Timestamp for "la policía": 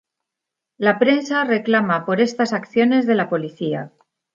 3.13-3.91